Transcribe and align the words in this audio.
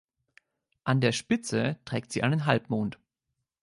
An 0.83 0.99
der 0.99 1.11
Spitze 1.11 1.77
trägt 1.85 2.11
sie 2.11 2.23
einen 2.23 2.47
Halbmond. 2.47 2.97